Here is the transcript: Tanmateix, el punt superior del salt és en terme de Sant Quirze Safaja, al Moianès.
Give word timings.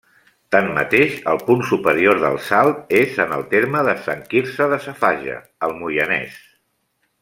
Tanmateix, 0.53 1.11
el 1.33 1.37
punt 1.49 1.61
superior 1.73 2.17
del 2.23 2.39
salt 2.47 2.97
és 3.03 3.21
en 3.27 3.37
terme 3.53 3.87
de 3.91 3.97
Sant 4.09 4.27
Quirze 4.35 4.73
Safaja, 4.89 5.41
al 5.69 5.81
Moianès. 5.83 6.45